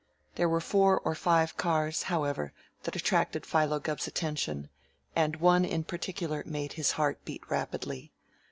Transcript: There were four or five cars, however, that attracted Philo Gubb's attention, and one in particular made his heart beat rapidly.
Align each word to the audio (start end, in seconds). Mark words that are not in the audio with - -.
There 0.33 0.49
were 0.49 0.59
four 0.59 0.99
or 1.01 1.13
five 1.13 1.57
cars, 1.57 2.01
however, 2.09 2.53
that 2.81 2.95
attracted 2.95 3.45
Philo 3.45 3.79
Gubb's 3.79 4.07
attention, 4.07 4.69
and 5.15 5.35
one 5.35 5.63
in 5.63 5.83
particular 5.83 6.41
made 6.43 6.73
his 6.73 6.93
heart 6.93 7.23
beat 7.23 7.43
rapidly. 7.51 8.11